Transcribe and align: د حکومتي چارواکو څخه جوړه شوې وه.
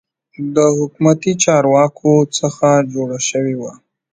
د 0.55 0.57
حکومتي 0.77 1.31
چارواکو 1.43 2.13
څخه 2.39 2.67
جوړه 2.93 3.17
شوې 3.29 3.55
وه. 3.61 3.73